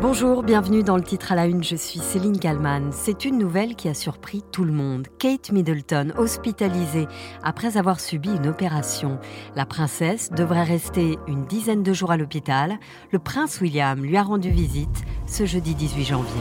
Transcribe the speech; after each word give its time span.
Bonjour, 0.00 0.42
bienvenue 0.42 0.82
dans 0.82 0.96
le 0.96 1.02
titre 1.02 1.30
à 1.32 1.34
la 1.34 1.44
une, 1.44 1.62
je 1.62 1.76
suis 1.76 2.00
Céline 2.00 2.38
Kallmann. 2.38 2.88
C'est 2.90 3.26
une 3.26 3.36
nouvelle 3.36 3.76
qui 3.76 3.86
a 3.86 3.92
surpris 3.92 4.42
tout 4.50 4.64
le 4.64 4.72
monde. 4.72 5.06
Kate 5.18 5.52
Middleton, 5.52 6.14
hospitalisée 6.16 7.06
après 7.42 7.76
avoir 7.76 8.00
subi 8.00 8.30
une 8.30 8.46
opération. 8.46 9.18
La 9.56 9.66
princesse 9.66 10.30
devrait 10.30 10.64
rester 10.64 11.18
une 11.28 11.44
dizaine 11.44 11.82
de 11.82 11.92
jours 11.92 12.12
à 12.12 12.16
l'hôpital. 12.16 12.78
Le 13.12 13.18
prince 13.18 13.60
William 13.60 14.02
lui 14.02 14.16
a 14.16 14.22
rendu 14.22 14.48
visite 14.48 15.04
ce 15.26 15.44
jeudi 15.44 15.74
18 15.74 16.04
janvier. 16.06 16.40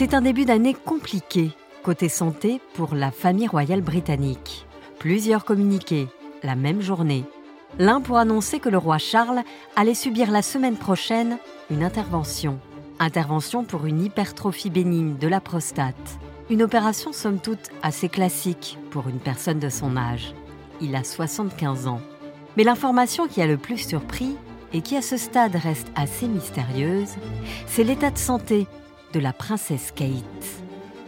C'est 0.00 0.14
un 0.14 0.22
début 0.22 0.46
d'année 0.46 0.72
compliqué 0.72 1.50
côté 1.82 2.08
santé 2.08 2.58
pour 2.72 2.94
la 2.94 3.10
famille 3.10 3.46
royale 3.46 3.82
britannique. 3.82 4.64
Plusieurs 4.98 5.44
communiqués, 5.44 6.08
la 6.42 6.54
même 6.54 6.80
journée. 6.80 7.26
L'un 7.78 8.00
pour 8.00 8.16
annoncer 8.16 8.60
que 8.60 8.70
le 8.70 8.78
roi 8.78 8.96
Charles 8.96 9.42
allait 9.76 9.92
subir 9.92 10.30
la 10.30 10.40
semaine 10.40 10.78
prochaine 10.78 11.36
une 11.70 11.82
intervention. 11.82 12.58
Intervention 12.98 13.62
pour 13.62 13.84
une 13.84 14.02
hypertrophie 14.02 14.70
bénigne 14.70 15.18
de 15.18 15.28
la 15.28 15.42
prostate. 15.42 16.18
Une 16.48 16.62
opération 16.62 17.12
somme 17.12 17.38
toute 17.38 17.68
assez 17.82 18.08
classique 18.08 18.78
pour 18.90 19.06
une 19.06 19.20
personne 19.20 19.58
de 19.58 19.68
son 19.68 19.98
âge. 19.98 20.32
Il 20.80 20.96
a 20.96 21.04
75 21.04 21.88
ans. 21.88 22.00
Mais 22.56 22.64
l'information 22.64 23.28
qui 23.28 23.42
a 23.42 23.46
le 23.46 23.58
plus 23.58 23.76
surpris 23.76 24.34
et 24.72 24.80
qui 24.80 24.96
à 24.96 25.02
ce 25.02 25.18
stade 25.18 25.56
reste 25.56 25.88
assez 25.94 26.26
mystérieuse, 26.26 27.16
c'est 27.66 27.84
l'état 27.84 28.10
de 28.10 28.16
santé 28.16 28.66
de 29.12 29.20
la 29.20 29.32
princesse 29.32 29.92
Kate. 29.94 30.08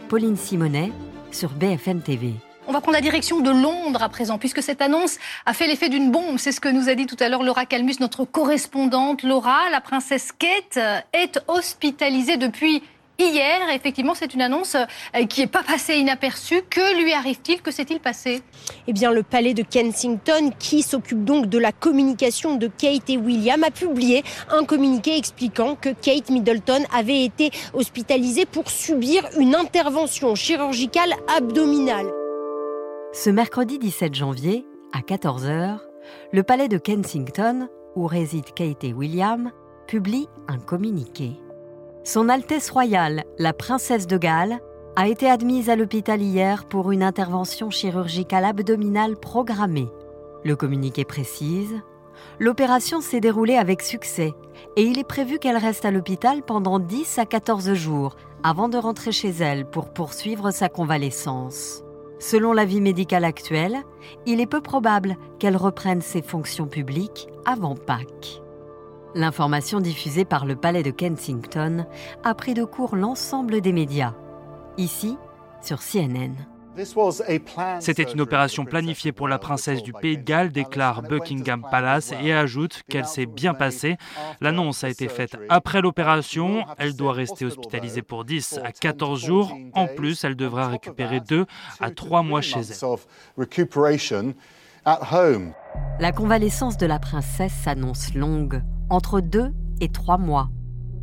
Pauline 0.09 0.37
Simonet 0.37 0.91
sur 1.31 1.49
BFM 1.49 2.01
TV. 2.01 2.33
On 2.67 2.71
va 2.71 2.79
prendre 2.79 2.95
la 2.95 3.01
direction 3.01 3.41
de 3.41 3.49
Londres 3.49 4.01
à 4.01 4.09
présent, 4.09 4.37
puisque 4.37 4.61
cette 4.61 4.81
annonce 4.81 5.17
a 5.45 5.53
fait 5.53 5.67
l'effet 5.67 5.89
d'une 5.89 6.11
bombe. 6.11 6.37
C'est 6.37 6.53
ce 6.53 6.61
que 6.61 6.69
nous 6.69 6.87
a 6.87 6.95
dit 6.95 7.05
tout 7.05 7.17
à 7.19 7.27
l'heure 7.27 7.43
Laura 7.43 7.65
Calmus, 7.65 7.95
notre 7.99 8.23
correspondante. 8.23 9.23
Laura, 9.23 9.69
la 9.69 9.81
princesse 9.81 10.31
Kate 10.31 10.79
est 11.11 11.39
hospitalisée 11.47 12.37
depuis 12.37 12.81
Hier, 13.19 13.69
effectivement, 13.71 14.15
c'est 14.15 14.33
une 14.33 14.41
annonce 14.41 14.75
euh, 14.75 15.25
qui 15.25 15.41
n'est 15.41 15.47
pas 15.47 15.61
passée 15.61 15.95
inaperçue. 15.97 16.63
Que 16.67 17.01
lui 17.01 17.13
arrive-t-il? 17.13 17.61
Que 17.61 17.69
s'est-il 17.69 17.99
passé? 17.99 18.41
Eh 18.87 18.93
bien, 18.93 19.11
le 19.11 19.21
palais 19.21 19.53
de 19.53 19.61
Kensington, 19.61 20.51
qui 20.57 20.81
s'occupe 20.81 21.23
donc 21.23 21.45
de 21.45 21.59
la 21.59 21.71
communication 21.71 22.55
de 22.55 22.67
Kate 22.67 23.09
et 23.09 23.17
William, 23.17 23.63
a 23.63 23.69
publié 23.69 24.23
un 24.49 24.65
communiqué 24.65 25.15
expliquant 25.15 25.75
que 25.75 25.89
Kate 25.89 26.31
Middleton 26.31 26.83
avait 26.91 27.23
été 27.23 27.51
hospitalisée 27.73 28.47
pour 28.47 28.71
subir 28.71 29.23
une 29.37 29.53
intervention 29.53 30.33
chirurgicale 30.33 31.13
abdominale. 31.37 32.07
Ce 33.13 33.29
mercredi 33.29 33.77
17 33.77 34.15
janvier, 34.15 34.65
à 34.91 35.01
14h, 35.01 35.77
le 36.31 36.43
palais 36.43 36.67
de 36.67 36.79
Kensington, 36.79 37.67
où 37.95 38.07
résident 38.07 38.51
Kate 38.55 38.83
et 38.83 38.93
William, 38.93 39.51
publie 39.87 40.27
un 40.47 40.57
communiqué. 40.57 41.33
Son 42.05 42.27
Altesse 42.27 42.69
royale, 42.69 43.23
la 43.39 43.53
princesse 43.53 44.07
de 44.07 44.17
Galles, 44.17 44.59
a 44.97 45.07
été 45.07 45.29
admise 45.29 45.69
à 45.69 45.77
l'hôpital 45.77 46.21
hier 46.21 46.65
pour 46.65 46.91
une 46.91 47.01
intervention 47.01 47.69
chirurgicale 47.69 48.43
abdominale 48.43 49.15
programmée. 49.15 49.87
Le 50.43 50.57
communiqué 50.57 51.05
précise 51.05 51.79
L'opération 52.39 52.99
s'est 52.99 53.21
déroulée 53.21 53.55
avec 53.55 53.81
succès 53.81 54.33
et 54.75 54.83
il 54.83 54.99
est 54.99 55.07
prévu 55.07 55.39
qu'elle 55.39 55.55
reste 55.55 55.85
à 55.85 55.91
l'hôpital 55.91 56.43
pendant 56.43 56.77
10 56.77 57.19
à 57.19 57.25
14 57.25 57.73
jours 57.73 58.17
avant 58.43 58.67
de 58.67 58.77
rentrer 58.77 59.13
chez 59.13 59.29
elle 59.29 59.65
pour 59.65 59.93
poursuivre 59.93 60.51
sa 60.51 60.67
convalescence. 60.67 61.83
Selon 62.19 62.51
l'avis 62.51 62.81
médical 62.81 63.23
actuel, 63.23 63.77
il 64.25 64.41
est 64.41 64.45
peu 64.45 64.59
probable 64.59 65.15
qu'elle 65.39 65.57
reprenne 65.57 66.01
ses 66.01 66.21
fonctions 66.21 66.67
publiques 66.67 67.29
avant 67.45 67.75
Pâques. 67.75 68.42
L'information 69.15 69.79
diffusée 69.79 70.25
par 70.25 70.45
le 70.45 70.55
palais 70.55 70.81
de 70.81 70.89
Kensington 70.89 71.85
a 72.23 72.33
pris 72.33 72.53
de 72.55 72.63
court 72.63 72.95
l'ensemble 72.95 73.61
des 73.61 73.71
médias. 73.71 74.13
Ici, 74.77 75.17
sur 75.61 75.79
CNN. 75.79 76.33
C'était 77.79 78.01
une 78.03 78.21
opération 78.21 78.65
planifiée 78.65 79.11
pour 79.11 79.27
la 79.27 79.37
princesse 79.37 79.83
du 79.83 79.93
Pays 79.93 80.17
de 80.17 80.23
Galles, 80.23 80.51
déclare 80.51 81.03
Buckingham 81.03 81.63
Palace 81.69 82.11
et 82.23 82.33
ajoute 82.33 82.81
qu'elle 82.89 83.05
s'est 83.05 83.27
bien 83.27 83.53
passée. 83.53 83.97
L'annonce 84.41 84.83
a 84.83 84.89
été 84.89 85.07
faite 85.07 85.37
après 85.49 85.81
l'opération. 85.81 86.65
Elle 86.79 86.95
doit 86.95 87.13
rester 87.13 87.45
hospitalisée 87.45 88.01
pour 88.01 88.25
10 88.25 88.59
à 88.63 88.71
14 88.71 89.23
jours. 89.23 89.55
En 89.73 89.85
plus, 89.85 90.23
elle 90.23 90.35
devra 90.35 90.67
récupérer 90.67 91.19
2 91.19 91.45
à 91.79 91.91
3 91.91 92.23
mois 92.23 92.41
chez 92.41 92.61
elle. 92.61 94.33
La 95.99 96.11
convalescence 96.11 96.77
de 96.77 96.87
la 96.87 96.97
princesse 96.97 97.53
s'annonce 97.53 98.15
longue 98.15 98.63
entre 98.93 99.21
deux 99.21 99.51
et 99.81 99.89
trois 99.89 100.17
mois. 100.17 100.49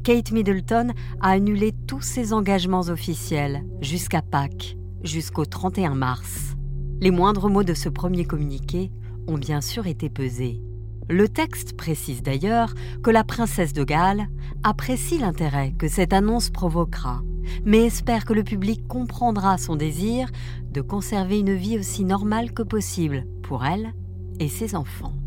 Kate 0.04 0.32
Middleton 0.32 0.92
a 1.20 1.30
annulé 1.30 1.72
tous 1.86 2.00
ses 2.00 2.32
engagements 2.32 2.88
officiels 2.88 3.64
jusqu'à 3.80 4.22
Pâques, 4.22 4.76
jusqu'au 5.02 5.44
31 5.44 5.94
mars. 5.94 6.56
Les 7.00 7.10
moindres 7.10 7.50
mots 7.50 7.64
de 7.64 7.74
ce 7.74 7.88
premier 7.88 8.24
communiqué 8.24 8.90
ont 9.26 9.36
bien 9.36 9.60
sûr 9.60 9.86
été 9.86 10.08
pesés. 10.08 10.62
Le 11.08 11.28
texte 11.28 11.76
précise 11.76 12.22
d'ailleurs 12.22 12.74
que 13.02 13.10
la 13.10 13.24
princesse 13.24 13.72
de 13.72 13.82
Galles 13.82 14.28
apprécie 14.62 15.18
l'intérêt 15.18 15.72
que 15.76 15.88
cette 15.88 16.12
annonce 16.12 16.50
provoquera, 16.50 17.22
mais 17.64 17.86
espère 17.86 18.24
que 18.24 18.32
le 18.32 18.44
public 18.44 18.86
comprendra 18.86 19.58
son 19.58 19.74
désir 19.74 20.28
de 20.70 20.80
conserver 20.80 21.40
une 21.40 21.54
vie 21.54 21.78
aussi 21.78 22.04
normale 22.04 22.52
que 22.52 22.62
possible 22.62 23.26
pour 23.42 23.64
elle 23.64 23.92
et 24.38 24.48
ses 24.48 24.76
enfants. 24.76 25.19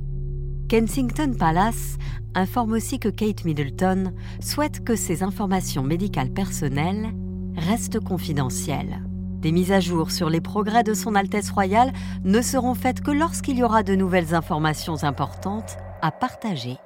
Kensington 0.73 1.35
Palace 1.37 1.99
informe 2.33 2.73
aussi 2.73 2.97
que 2.97 3.07
Kate 3.07 3.45
Middleton 3.45 4.11
souhaite 4.39 4.83
que 4.83 4.95
ses 4.95 5.21
informations 5.21 5.83
médicales 5.83 6.31
personnelles 6.31 7.13
restent 7.55 7.99
confidentielles. 7.99 9.03
Des 9.39 9.51
mises 9.51 9.71
à 9.71 9.79
jour 9.79 10.09
sur 10.09 10.31
les 10.31 10.41
progrès 10.41 10.81
de 10.81 10.95
Son 10.95 11.13
Altesse 11.13 11.51
royale 11.51 11.93
ne 12.23 12.41
seront 12.41 12.73
faites 12.73 13.01
que 13.01 13.11
lorsqu'il 13.11 13.59
y 13.59 13.63
aura 13.63 13.83
de 13.83 13.93
nouvelles 13.93 14.33
informations 14.33 15.03
importantes 15.03 15.77
à 16.01 16.09
partager. 16.09 16.77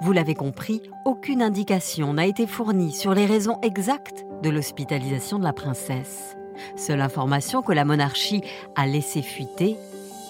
Vous 0.00 0.12
l'avez 0.12 0.34
compris, 0.34 0.80
aucune 1.04 1.42
indication 1.42 2.14
n'a 2.14 2.24
été 2.24 2.46
fournie 2.46 2.92
sur 2.92 3.12
les 3.12 3.26
raisons 3.26 3.58
exactes 3.60 4.24
de 4.42 4.48
l'hospitalisation 4.48 5.38
de 5.38 5.44
la 5.44 5.52
princesse. 5.52 6.38
Seule 6.76 7.02
information 7.02 7.60
que 7.60 7.74
la 7.74 7.84
monarchie 7.84 8.40
a 8.76 8.86
laissé 8.86 9.20
fuiter 9.20 9.76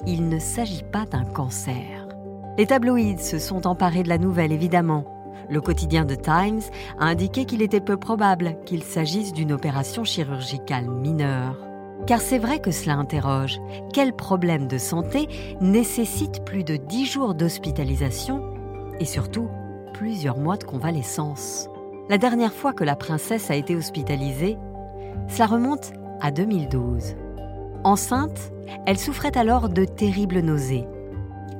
il 0.07 0.29
ne 0.29 0.39
s'agit 0.39 0.85
pas 0.85 1.07
d'un 1.07 1.25
cancer. 1.25 2.09
Les 2.57 2.67
tabloïds 2.67 3.19
se 3.19 3.39
sont 3.39 3.67
emparés 3.67 4.03
de 4.03 4.09
la 4.09 4.19
nouvelle, 4.19 4.53
évidemment. 4.53 5.05
Le 5.51 5.61
quotidien 5.61 6.07
The 6.07 6.21
Times 6.21 6.63
a 6.99 7.07
indiqué 7.07 7.45
qu'il 7.45 7.63
était 7.63 7.81
peu 7.81 7.97
probable 7.97 8.57
qu'il 8.65 8.83
s'agisse 8.83 9.33
d'une 9.33 9.53
opération 9.53 10.05
chirurgicale 10.05 10.89
mineure. 10.89 11.57
Car 12.07 12.21
c'est 12.21 12.39
vrai 12.39 12.61
que 12.61 12.71
cela 12.71 12.97
interroge. 12.97 13.61
Quel 13.93 14.13
problème 14.13 14.69
de 14.69 14.79
santé 14.79 15.29
nécessite 15.61 16.45
plus 16.45 16.65
de 16.65 16.77
10 16.77 17.07
jours 17.07 17.35
d'hospitalisation 17.35 18.43
et 19.01 19.05
surtout 19.05 19.49
plusieurs 19.93 20.39
mois 20.39 20.57
de 20.57 20.65
convalescence? 20.65 21.69
La 22.09 22.19
dernière 22.19 22.53
fois 22.53 22.73
que 22.73 22.85
la 22.85 22.97
princesse 22.97 23.51
a 23.51 23.57
été 23.57 23.75
hospitalisée, 23.75 24.59
cela 25.29 25.47
remonte 25.47 25.93
à 26.21 26.31
2012. 26.31 27.17
Enceinte, 27.85 28.51
elle 28.87 28.99
souffrait 28.99 29.37
alors 29.37 29.69
de 29.69 29.85
terribles 29.85 30.39
nausées. 30.39 30.87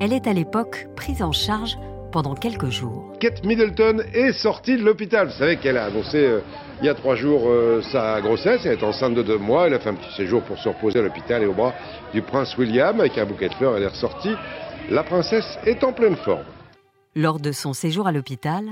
Elle 0.01 0.15
est 0.15 0.27
à 0.27 0.33
l'époque 0.33 0.89
prise 0.97 1.23
en 1.23 1.33
charge 1.33 1.77
pendant 2.13 2.35
quelques 2.35 2.71
jours. 2.71 3.13
Kate 3.21 3.45
Middleton 3.45 4.03
est 4.15 4.33
sortie 4.33 4.79
de 4.79 4.83
l'hôpital. 4.83 5.27
Vous 5.27 5.35
savez 5.35 5.59
qu'elle 5.59 5.77
a 5.77 5.85
annoncé 5.85 6.17
euh, 6.17 6.41
il 6.81 6.87
y 6.87 6.89
a 6.89 6.95
trois 6.95 7.15
jours 7.15 7.43
euh, 7.47 7.83
sa 7.93 8.23
grossesse. 8.23 8.63
Elle 8.65 8.73
est 8.73 8.83
enceinte 8.83 9.15
de 9.15 9.23
deux 9.23 9.37
mois. 9.37 9.67
Elle 9.67 9.75
a 9.75 9.81
fait 9.81 9.91
un 9.91 9.97
petit 9.97 10.15
séjour 10.17 10.41
pour 10.43 10.57
se 10.57 10.71
reposer 10.71 11.01
à 11.01 11.03
l'hôpital 11.03 11.43
et 11.43 11.47
au 11.47 11.53
bras 11.53 11.75
du 12.15 12.23
prince 12.23 12.57
William 12.57 12.99
avec 13.01 13.19
un 13.19 13.27
bouquet 13.27 13.51
de 13.51 13.55
fleurs. 13.55 13.77
Elle 13.77 13.83
est 13.83 13.89
ressortie. 13.89 14.35
La 14.91 15.03
princesse 15.03 15.59
est 15.67 15.85
en 15.85 15.93
pleine 15.93 16.17
forme. 16.17 16.45
Lors 17.15 17.39
de 17.39 17.53
son 17.53 17.75
séjour 17.75 18.07
à 18.07 18.13
l'hôpital, 18.13 18.65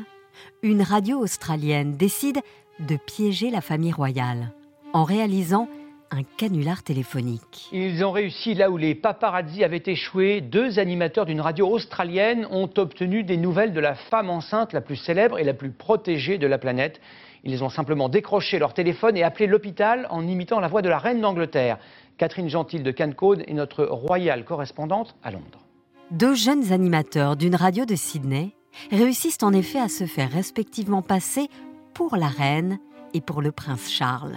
une 0.63 0.81
radio 0.81 1.19
australienne 1.19 1.99
décide 1.99 2.41
de 2.81 2.97
piéger 2.97 3.51
la 3.51 3.61
famille 3.61 3.93
royale 3.93 4.53
en 4.95 5.05
réalisant 5.05 5.69
un 6.13 6.23
canular 6.37 6.83
téléphonique. 6.83 7.69
Ils 7.73 8.05
ont 8.05 8.11
réussi 8.11 8.55
là 8.55 8.71
où 8.71 8.77
les 8.77 8.95
paparazzi 8.95 9.65
avaient 9.65 9.83
échoué. 9.85 10.41
Deux 10.41 10.79
animateurs 10.79 11.27
d'une 11.27 11.41
radio 11.41 11.69
australienne 11.69 12.47
ont 12.51 12.71
obtenu 12.77 13.25
des 13.25 13.37
nouvelles 13.37 13.73
de 13.73 13.81
la 13.81 13.95
femme 13.95 14.31
enceinte 14.31 14.73
la 14.73 14.81
plus 14.81 14.97
célèbre 14.97 15.39
et 15.39 15.45
la 15.45 15.55
plus 15.55 15.71
protégée 15.71 16.39
de 16.39 16.47
la 16.47 16.59
planète. 16.59 17.01
Ils 17.45 17.65
ont 17.65 17.69
simplement 17.69 18.09
décroché 18.09 18.59
leur 18.59 18.75
téléphone 18.75 19.17
et 19.17 19.23
appelé 19.23 19.47
l'hôpital 19.47 20.07
en 20.11 20.27
imitant 20.27 20.61
la 20.61 20.69
voix 20.69 20.83
de 20.83 20.89
la 20.89 20.99
reine 20.99 21.21
d'Angleterre. 21.21 21.79
Catherine 22.19 22.49
Gentil 22.49 22.81
de 22.81 22.91
Cancode 22.93 23.43
est 23.47 23.55
notre 23.55 23.85
royale 23.85 24.45
correspondante 24.45 25.17
à 25.23 25.31
Londres. 25.31 25.67
Deux 26.11 26.35
jeunes 26.35 26.73
animateurs 26.73 27.37
d'une 27.37 27.57
radio 27.57 27.85
de 27.85 27.97
Sydney 27.97 28.55
réussissent 28.91 29.43
en 29.43 29.53
effet 29.53 29.81
à 29.81 29.89
se 29.89 30.05
faire 30.05 30.31
respectivement 30.31 31.03
passer 31.03 31.49
pour 31.95 32.17
la 32.17 32.29
reine 32.29 32.79
et 33.15 33.21
pour 33.21 33.43
le 33.43 33.51
prince 33.51 33.91
Charles. 33.91 34.37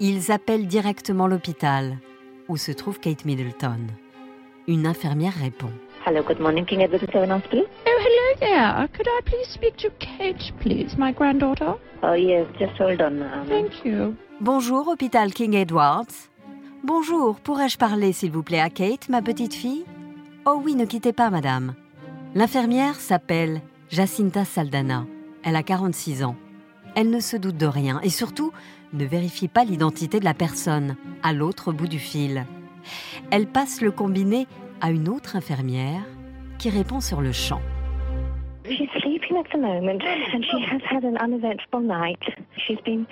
Ils 0.00 0.30
appellent 0.30 0.68
directement 0.68 1.26
l'hôpital 1.26 1.98
où 2.48 2.56
se 2.56 2.70
trouve 2.70 3.00
Kate 3.00 3.24
Middleton. 3.24 3.88
Une 4.68 4.86
infirmière 4.86 5.34
répond. 5.34 5.72
Hello, 6.06 6.22
good 6.22 6.38
morning, 6.38 6.64
King 6.64 6.82
Edward 6.82 7.00
VII 7.12 7.30
Hospital. 7.30 7.64
Oh, 7.86 8.00
hello 8.00 8.38
there. 8.38 8.88
Could 8.96 9.08
I 9.08 9.20
please 9.24 9.48
speak 9.52 9.76
to 9.78 9.88
Kate, 9.98 10.52
please, 10.60 10.96
my 10.96 11.12
granddaughter? 11.12 11.74
Oh, 12.04 12.14
yes, 12.14 12.46
just 12.60 12.78
hold 12.78 13.00
on. 13.02 13.22
Um... 13.22 13.46
Thank 13.48 13.84
you. 13.84 14.14
Bonjour, 14.40 14.86
hôpital 14.86 15.32
King 15.32 15.54
Edwards. 15.54 16.30
Bonjour, 16.84 17.40
pourrais-je 17.40 17.76
parler, 17.76 18.12
s'il 18.12 18.30
vous 18.30 18.44
plaît, 18.44 18.60
à 18.60 18.70
Kate, 18.70 19.08
ma 19.08 19.20
petite 19.20 19.54
fille? 19.54 19.84
Oh 20.46 20.60
oui, 20.64 20.76
ne 20.76 20.84
quittez 20.84 21.12
pas, 21.12 21.28
madame. 21.28 21.74
L'infirmière 22.36 23.00
s'appelle 23.00 23.62
Jacinta 23.90 24.44
Saldana. 24.44 25.06
Elle 25.42 25.56
a 25.56 25.64
46 25.64 26.22
ans. 26.22 26.36
Elle 26.94 27.10
ne 27.10 27.20
se 27.20 27.36
doute 27.36 27.56
de 27.56 27.66
rien 27.66 28.00
et 28.02 28.10
surtout 28.10 28.52
ne 28.92 29.04
vérifie 29.04 29.48
pas 29.48 29.64
l'identité 29.64 30.20
de 30.20 30.24
la 30.24 30.34
personne 30.34 30.96
à 31.22 31.32
l'autre 31.32 31.72
bout 31.72 31.88
du 31.88 31.98
fil. 31.98 32.44
Elle 33.30 33.46
passe 33.46 33.80
le 33.80 33.90
combiné 33.90 34.46
à 34.80 34.90
une 34.90 35.08
autre 35.08 35.36
infirmière 35.36 36.02
qui 36.58 36.70
répond 36.70 37.00
sur 37.00 37.20
le 37.20 37.32
champ. 37.32 37.60
She's 38.66 38.90
sleeping 39.00 39.38
at 39.38 39.48
the 39.50 39.58
moment 39.58 40.02
and 40.34 40.42
she 40.42 40.60
has 40.70 40.82
had 40.90 41.04
an 41.04 41.16
uneventful 41.24 41.80
night. 41.80 42.20
She's 42.58 42.80
been 42.84 43.06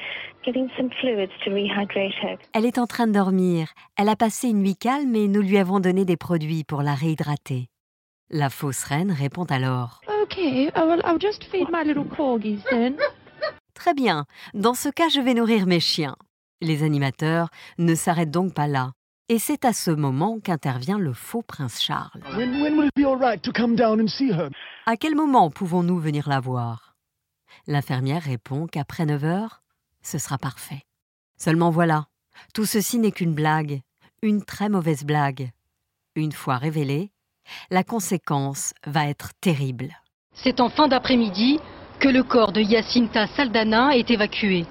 getting 0.45 0.69
some 0.77 0.91
fluids 1.01 1.33
to 1.45 1.51
rehydrate 1.51 2.15
her. 2.23 2.37
Elle 2.53 2.67
est 2.67 2.79
en 2.79 2.87
train 2.87 3.07
de 3.07 3.13
dormir. 3.13 3.69
Elle 3.97 4.11
a 4.11 4.17
passé 4.17 4.49
une 4.49 4.61
nuit 4.61 4.77
calme 4.77 5.15
et 5.15 5.29
nous 5.29 5.41
lui 5.41 5.57
avons 5.57 5.81
donné 5.81 6.05
des 6.05 6.17
produits 6.19 6.65
pour 6.65 6.83
la 6.83 6.95
réhydrater. 6.95 7.69
La 8.31 8.51
fausse 8.51 8.85
reine 8.85 9.13
répond 9.13 9.45
alors. 9.45 10.01
Okay, 10.25 10.71
well, 10.75 11.01
I'll 11.05 11.21
just 11.21 11.45
feed 11.51 11.69
my 11.71 11.85
little 11.85 12.05
corgis 12.05 12.61
then. 12.71 12.97
Très 13.77 13.93
bien. 13.93 14.25
Dans 14.55 14.75
ce 14.75 14.89
cas, 14.89 15.09
je 15.11 15.21
vais 15.21 15.35
nourrir 15.35 15.67
mes 15.67 15.81
chiens. 15.81 16.17
Les 16.63 16.83
animateurs 16.83 17.51
ne 17.77 17.95
s'arrêtent 17.95 18.31
donc 18.31 18.55
pas 18.55 18.67
là. 18.67 18.93
Et 19.29 19.39
c'est 19.39 19.65
à 19.67 19.73
ce 19.75 19.91
moment 19.91 20.41
qu'intervient 20.41 20.99
le 20.99 21.13
faux 21.13 21.43
prince 21.43 21.83
Charles. 21.83 22.23
À 24.87 24.97
quel 24.97 25.15
moment 25.15 25.51
pouvons-nous 25.51 25.99
venir 25.99 26.29
la 26.29 26.41
voir? 26.41 26.97
L'infirmière 27.67 28.23
répond 28.23 28.67
qu'après 28.67 29.05
9 29.05 29.25
heures, 29.25 29.63
ce 30.03 30.19
sera 30.19 30.39
parfait. 30.39 30.83
Seulement 31.37 31.71
voilà, 31.71 32.07
tout 32.55 32.65
ceci 32.65 32.99
n'est 32.99 33.13
qu'une 33.13 33.35
blague, 33.35 33.83
une 34.23 34.43
très 34.43 34.71
mauvaise 34.71 35.05
blague. 35.05 35.51
Une 36.15 36.33
fois 36.33 36.57
révélée, 36.57 37.13
la 37.71 37.85
conséquence 37.85 38.73
va 38.87 39.07
être 39.07 39.33
terrible. 39.41 39.93
C'est 40.33 40.61
en 40.61 40.71
fin 40.71 40.89
d'après-midi 40.89 41.61
que 41.99 42.09
le 42.09 42.23
corps 42.23 42.53
de 42.53 42.61
Yacinta 42.61 43.27
Saldana 43.29 43.97
est 43.97 44.11
évacué. 44.11 44.67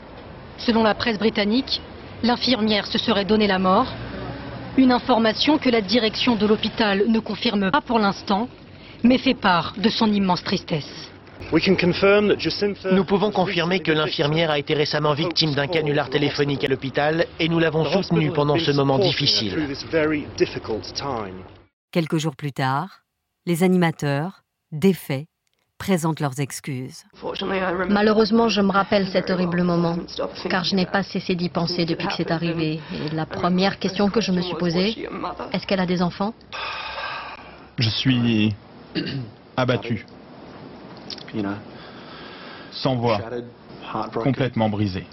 Selon 0.57 0.83
la 0.83 0.93
presse 0.93 1.17
britannique, 1.17 1.81
l'infirmière 2.23 2.87
se 2.87 2.97
serait 2.97 3.25
donné 3.25 3.47
la 3.47 3.59
mort. 3.59 3.87
Une 4.77 4.91
information 4.91 5.57
que 5.57 5.69
la 5.69 5.81
direction 5.81 6.35
de 6.35 6.45
l'hôpital 6.45 7.03
ne 7.07 7.19
confirme 7.19 7.71
pas 7.71 7.81
pour 7.81 7.99
l'instant, 7.99 8.49
mais 9.03 9.17
fait 9.17 9.33
part 9.33 9.73
de 9.77 9.89
son 9.89 10.11
immense 10.11 10.43
tristesse. 10.43 11.11
Nous 12.91 13.03
pouvons 13.03 13.31
confirmer 13.31 13.79
que 13.81 13.91
l'infirmière 13.91 14.51
a 14.51 14.59
été 14.59 14.73
récemment 14.73 15.13
victime 15.13 15.53
d'un 15.53 15.67
canular 15.67 16.09
téléphonique 16.09 16.63
à 16.63 16.67
l'hôpital 16.67 17.25
et 17.39 17.49
nous 17.49 17.59
l'avons 17.59 17.85
soutenue 17.85 18.31
pendant 18.31 18.57
ce 18.57 18.71
moment 18.71 18.97
difficile. 18.97 19.53
Quelques 21.91 22.17
jours 22.17 22.35
plus 22.35 22.53
tard, 22.53 23.01
les 23.45 23.63
animateurs, 23.63 24.43
défaits, 24.71 25.27
présentent 25.77 26.19
leurs 26.19 26.39
excuses. 26.39 27.03
Malheureusement, 27.89 28.49
je 28.49 28.61
me 28.61 28.71
rappelle 28.71 29.07
cet 29.07 29.29
horrible 29.29 29.63
moment, 29.63 29.97
car 30.49 30.63
je 30.63 30.75
n'ai 30.75 30.85
pas 30.85 31.03
cessé 31.03 31.35
d'y 31.35 31.49
penser 31.49 31.85
depuis 31.85 32.07
que 32.07 32.13
c'est 32.13 32.31
arrivé. 32.31 32.79
Et 32.93 33.13
la 33.13 33.25
première 33.25 33.77
question 33.77 34.09
que 34.09 34.21
je 34.21 34.31
me 34.31 34.41
suis 34.41 34.55
posée, 34.55 35.07
est-ce 35.51 35.67
qu'elle 35.67 35.79
a 35.79 35.85
des 35.85 36.01
enfants? 36.01 36.33
Je 37.77 37.89
suis 37.89 38.55
abattu, 39.57 40.05
sans 42.71 42.95
voix, 42.95 43.19
complètement 44.23 44.69
brisé. 44.69 45.05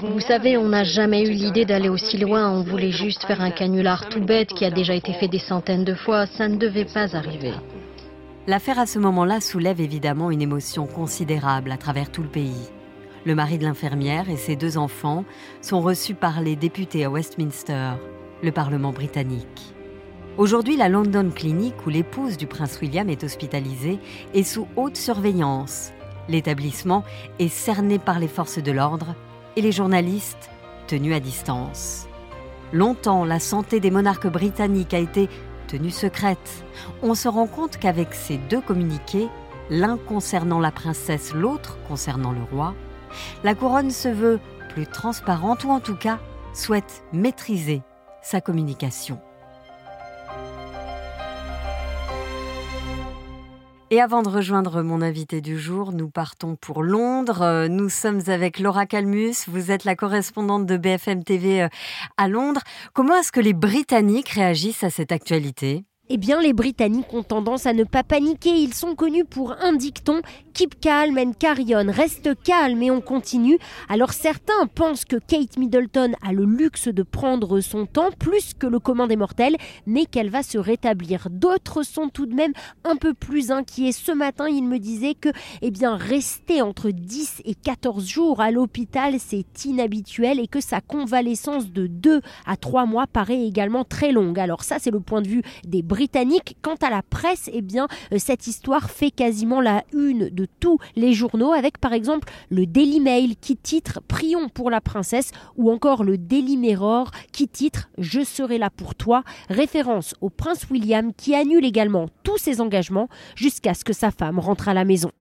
Vous 0.00 0.20
savez, 0.20 0.56
on 0.56 0.68
n'a 0.68 0.84
jamais 0.84 1.22
eu 1.24 1.30
l'idée 1.30 1.64
d'aller 1.64 1.88
aussi 1.88 2.18
loin, 2.18 2.50
on 2.50 2.62
voulait 2.62 2.92
juste 2.92 3.24
faire 3.24 3.40
un 3.40 3.50
canular 3.50 4.08
tout 4.08 4.20
bête 4.20 4.52
qui 4.54 4.64
a 4.64 4.70
déjà 4.70 4.94
été 4.94 5.12
fait 5.14 5.28
des 5.28 5.38
centaines 5.38 5.84
de 5.84 5.94
fois, 5.94 6.26
ça 6.26 6.46
ne 6.46 6.56
devait 6.56 6.84
pas 6.84 7.16
arriver. 7.16 7.52
L'affaire 8.46 8.78
à 8.78 8.84
ce 8.84 8.98
moment-là 8.98 9.40
soulève 9.40 9.80
évidemment 9.80 10.30
une 10.30 10.42
émotion 10.42 10.86
considérable 10.86 11.72
à 11.72 11.78
travers 11.78 12.10
tout 12.10 12.22
le 12.22 12.28
pays. 12.28 12.68
Le 13.24 13.34
mari 13.34 13.56
de 13.56 13.64
l'infirmière 13.64 14.28
et 14.28 14.36
ses 14.36 14.54
deux 14.54 14.76
enfants 14.76 15.24
sont 15.62 15.80
reçus 15.80 16.12
par 16.12 16.42
les 16.42 16.54
députés 16.54 17.06
à 17.06 17.10
Westminster, 17.10 17.92
le 18.42 18.52
Parlement 18.52 18.92
britannique. 18.92 19.74
Aujourd'hui, 20.36 20.76
la 20.76 20.90
London 20.90 21.30
Clinic, 21.34 21.74
où 21.86 21.88
l'épouse 21.88 22.36
du 22.36 22.46
prince 22.46 22.78
William 22.82 23.08
est 23.08 23.24
hospitalisée, 23.24 23.98
est 24.34 24.42
sous 24.42 24.68
haute 24.76 24.98
surveillance. 24.98 25.92
L'établissement 26.28 27.02
est 27.38 27.48
cerné 27.48 27.98
par 27.98 28.18
les 28.18 28.28
forces 28.28 28.58
de 28.58 28.72
l'ordre 28.72 29.14
et 29.56 29.62
les 29.62 29.72
journalistes 29.72 30.50
tenus 30.86 31.14
à 31.14 31.20
distance. 31.20 32.08
Longtemps, 32.74 33.24
la 33.24 33.38
santé 33.38 33.80
des 33.80 33.90
monarques 33.90 34.26
britanniques 34.26 34.92
a 34.92 34.98
été 34.98 35.30
tenue 35.66 35.90
secrète. 35.90 36.64
On 37.02 37.14
se 37.14 37.28
rend 37.28 37.46
compte 37.46 37.78
qu'avec 37.78 38.14
ces 38.14 38.36
deux 38.36 38.60
communiqués, 38.60 39.28
l'un 39.70 39.96
concernant 39.96 40.60
la 40.60 40.70
princesse, 40.70 41.34
l'autre 41.34 41.78
concernant 41.88 42.32
le 42.32 42.42
roi, 42.42 42.74
la 43.42 43.54
couronne 43.54 43.90
se 43.90 44.08
veut 44.08 44.40
plus 44.70 44.86
transparente 44.86 45.64
ou 45.64 45.70
en 45.70 45.80
tout 45.80 45.96
cas 45.96 46.18
souhaite 46.52 47.04
maîtriser 47.12 47.82
sa 48.22 48.40
communication. 48.40 49.20
Et 53.90 54.00
avant 54.00 54.22
de 54.22 54.28
rejoindre 54.28 54.82
mon 54.82 55.02
invité 55.02 55.40
du 55.40 55.58
jour, 55.58 55.92
nous 55.92 56.08
partons 56.08 56.56
pour 56.56 56.82
Londres. 56.82 57.66
Nous 57.68 57.90
sommes 57.90 58.22
avec 58.28 58.58
Laura 58.58 58.86
Calmus. 58.86 59.34
Vous 59.46 59.70
êtes 59.70 59.84
la 59.84 59.94
correspondante 59.94 60.66
de 60.66 60.76
BFM 60.76 61.22
TV 61.22 61.62
euh, 61.62 61.68
à 62.16 62.28
Londres. 62.28 62.62
Comment 62.94 63.14
est-ce 63.16 63.30
que 63.30 63.40
les 63.40 63.52
Britanniques 63.52 64.30
réagissent 64.30 64.84
à 64.84 64.90
cette 64.90 65.12
actualité? 65.12 65.84
Eh 66.10 66.18
bien, 66.18 66.42
les 66.42 66.52
Britanniques 66.52 67.12
ont 67.14 67.22
tendance 67.22 67.64
à 67.64 67.72
ne 67.72 67.84
pas 67.84 68.02
paniquer. 68.02 68.50
Ils 68.50 68.74
sont 68.74 68.94
connus 68.94 69.24
pour 69.24 69.52
un 69.52 69.72
dicton 69.72 70.20
Keep 70.52 70.78
calm 70.80 71.18
and 71.18 71.32
carry 71.38 71.74
on. 71.74 71.90
Reste 71.90 72.30
calme 72.44 72.82
et 72.82 72.90
on 72.90 73.00
continue. 73.00 73.58
Alors 73.88 74.12
certains 74.12 74.66
pensent 74.72 75.04
que 75.04 75.16
Kate 75.16 75.56
Middleton 75.56 76.12
a 76.22 76.32
le 76.32 76.44
luxe 76.44 76.88
de 76.88 77.02
prendre 77.02 77.60
son 77.60 77.86
temps 77.86 78.10
plus 78.16 78.52
que 78.54 78.66
le 78.66 78.78
commun 78.78 79.08
des 79.08 79.16
mortels, 79.16 79.56
mais 79.86 80.04
qu'elle 80.04 80.30
va 80.30 80.42
se 80.42 80.58
rétablir. 80.58 81.28
D'autres 81.30 81.82
sont 81.82 82.08
tout 82.08 82.26
de 82.26 82.34
même 82.34 82.52
un 82.84 82.96
peu 82.96 83.14
plus 83.14 83.50
inquiets. 83.50 83.90
Ce 83.92 84.12
matin, 84.12 84.46
ils 84.46 84.62
me 84.62 84.78
disaient 84.78 85.14
que, 85.14 85.30
eh 85.62 85.70
bien, 85.70 85.96
rester 85.96 86.62
entre 86.62 86.90
10 86.90 87.42
et 87.46 87.54
14 87.54 88.06
jours 88.06 88.40
à 88.40 88.50
l'hôpital, 88.50 89.14
c'est 89.18 89.64
inhabituel 89.64 90.38
et 90.38 90.46
que 90.46 90.60
sa 90.60 90.80
convalescence 90.80 91.72
de 91.72 91.86
2 91.86 92.20
à 92.46 92.56
3 92.56 92.86
mois 92.86 93.06
paraît 93.06 93.44
également 93.44 93.84
très 93.84 94.12
longue. 94.12 94.38
Alors 94.38 94.62
ça, 94.62 94.76
c'est 94.78 94.92
le 94.92 95.00
point 95.00 95.22
de 95.22 95.28
vue 95.28 95.42
des 95.66 95.82
britannique. 95.94 96.56
Quant 96.60 96.74
à 96.82 96.90
la 96.90 97.02
presse, 97.02 97.48
eh 97.52 97.62
bien, 97.62 97.86
euh, 98.12 98.18
cette 98.18 98.48
histoire 98.48 98.90
fait 98.90 99.12
quasiment 99.12 99.60
la 99.60 99.84
une 99.92 100.28
de 100.28 100.48
tous 100.58 100.78
les 100.96 101.12
journaux, 101.12 101.52
avec 101.52 101.78
par 101.78 101.92
exemple 101.92 102.28
le 102.50 102.66
Daily 102.66 102.98
Mail 102.98 103.36
qui 103.36 103.56
titre 103.56 104.00
Prions 104.08 104.48
pour 104.48 104.70
la 104.70 104.80
princesse 104.80 105.30
ou 105.56 105.70
encore 105.70 106.02
le 106.02 106.18
Daily 106.18 106.56
Mirror 106.56 107.12
qui 107.30 107.46
titre 107.46 107.88
Je 107.96 108.24
serai 108.24 108.58
là 108.58 108.70
pour 108.70 108.96
toi, 108.96 109.22
référence 109.48 110.16
au 110.20 110.30
prince 110.30 110.66
William 110.68 111.12
qui 111.14 111.36
annule 111.36 111.64
également 111.64 112.08
tous 112.24 112.38
ses 112.38 112.60
engagements 112.60 113.08
jusqu'à 113.36 113.74
ce 113.74 113.84
que 113.84 113.92
sa 113.92 114.10
femme 114.10 114.40
rentre 114.40 114.68
à 114.68 114.74
la 114.74 114.84
maison. 114.84 115.12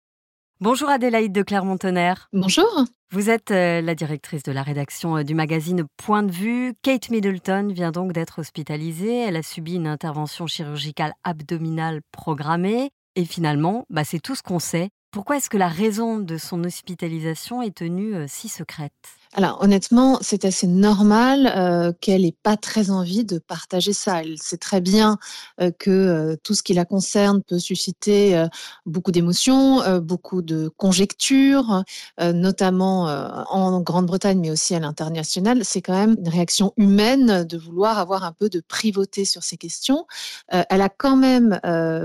Bonjour 0.64 0.88
Adélaïde 0.88 1.34
de 1.34 1.42
Clermont-Tonnerre. 1.42 2.30
Bonjour. 2.32 2.86
Vous 3.12 3.30
êtes 3.30 3.52
euh, 3.52 3.82
la 3.82 3.96
directrice 3.96 4.44
de 4.44 4.54
la 4.54 4.64
rédaction 4.64 5.18
euh, 5.18 5.24
du 5.24 5.36
magazine 5.36 5.84
Point 5.98 6.24
de 6.24 6.32
vue. 6.32 6.74
Kate 6.82 7.10
Middleton 7.10 7.68
vient 7.74 7.92
donc 7.92 8.14
d'être 8.14 8.40
hospitalisée. 8.40 9.24
Elle 9.24 9.36
a 9.36 9.44
subi 9.44 9.76
une 9.76 9.88
intervention 9.88 10.48
chirurgicale 10.48 11.12
abdominale 11.26 12.00
programmée. 12.14 12.92
Et 13.18 13.26
finalement, 13.26 13.84
bah, 13.90 14.06
c'est 14.06 14.22
tout 14.22 14.36
ce 14.36 14.42
qu'on 14.42 14.60
sait. 14.60 14.88
Pourquoi 15.12 15.36
est-ce 15.36 15.50
que 15.50 15.58
la 15.58 15.68
raison 15.68 16.20
de 16.20 16.38
son 16.38 16.64
hospitalisation 16.64 17.62
est 17.62 17.76
tenue 17.76 18.16
euh, 18.16 18.26
si 18.30 18.48
secrète? 18.48 18.94
Alors 19.36 19.64
honnêtement, 19.64 20.20
c'est 20.22 20.46
assez 20.46 20.68
normal 20.68 21.52
euh, 21.56 21.92
qu'elle 22.00 22.22
n'ait 22.22 22.36
pas 22.44 22.56
très 22.56 22.92
envie 22.92 23.26
de 23.26 23.40
partager 23.40 23.92
ça. 23.92 24.22
Elle 24.22 24.38
sait 24.38 24.58
très 24.58 24.80
bien 24.80 25.18
euh, 25.60 25.72
que 25.72 25.90
euh, 25.90 26.36
tout 26.44 26.54
ce 26.54 26.62
qui 26.62 26.76
la 26.76 26.86
concerne 26.86 27.42
peut 27.42 27.58
susciter 27.58 28.46
beaucoup 28.86 29.12
d'émotions, 29.12 30.00
beaucoup 30.00 30.42
de 30.42 30.70
conjectures, 30.78 31.84
notamment 32.20 33.06
en 33.50 33.82
Grande-Bretagne, 33.82 34.40
mais 34.40 34.52
aussi 34.52 34.76
à 34.76 34.80
l'international. 34.80 35.64
C'est 35.64 35.82
quand 35.82 35.94
même 35.94 36.16
une 36.20 36.30
réaction 36.30 36.74
humaine 36.78 37.44
de 37.44 37.58
vouloir 37.58 37.98
avoir 37.98 38.24
un 38.24 38.32
peu 38.32 38.50
de 38.50 38.60
privauté 38.60 39.26
sur 39.26 39.44
ces 39.44 39.58
questions. 39.58 40.06
elle 40.50 40.82
a 40.82 40.90
quand 40.90 41.16
même 41.16 41.60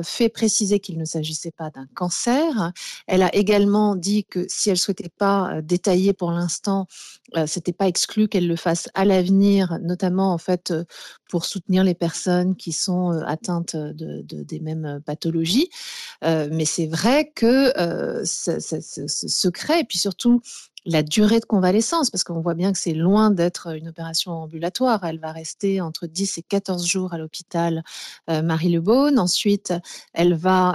fait 0.04 0.28
préciser 0.28 0.80
qu'il 0.80 0.98
ne 0.98 1.04
s'agissait 1.04 1.52
pas 1.52 1.70
d'un 1.70 1.86
cancer. 1.94 2.72
Elle 3.06 3.22
a 3.22 3.34
également 3.34 3.96
dit 3.96 4.24
que 4.24 4.46
si 4.48 4.70
elle 4.70 4.78
souhaitait 4.78 5.12
pas 5.16 5.60
détailler 5.62 6.12
pour 6.12 6.30
l'instant 6.32 6.86
euh, 7.17 7.17
c'était 7.46 7.72
pas 7.72 7.86
exclu 7.88 8.28
qu'elle 8.28 8.46
le 8.46 8.56
fasse 8.56 8.88
à 8.94 9.04
l'avenir, 9.04 9.78
notamment 9.82 10.32
en 10.32 10.38
fait 10.38 10.72
pour 11.28 11.44
soutenir 11.44 11.84
les 11.84 11.94
personnes 11.94 12.56
qui 12.56 12.72
sont 12.72 13.10
atteintes 13.26 13.76
de, 13.76 14.22
des 14.22 14.60
mêmes 14.60 15.00
pathologies. 15.04 15.68
mais 16.22 16.64
c'est 16.64 16.86
vrai 16.86 17.30
que 17.34 17.72
ce, 18.24 18.58
secret, 19.28 19.80
et 19.80 19.84
puis 19.84 19.98
surtout 19.98 20.40
la 20.88 21.02
durée 21.02 21.38
de 21.38 21.44
convalescence, 21.44 22.10
parce 22.10 22.24
qu'on 22.24 22.40
voit 22.40 22.54
bien 22.54 22.72
que 22.72 22.78
c'est 22.78 22.94
loin 22.94 23.30
d'être 23.30 23.76
une 23.76 23.88
opération 23.88 24.32
ambulatoire. 24.32 25.04
Elle 25.04 25.20
va 25.20 25.30
rester 25.30 25.80
entre 25.80 26.06
10 26.06 26.38
et 26.38 26.42
14 26.42 26.86
jours 26.86 27.12
à 27.12 27.18
l'hôpital 27.18 27.82
Marie 28.28 28.70
Le 28.70 28.82
Ensuite, 29.18 29.74
elle 30.14 30.34
va 30.34 30.70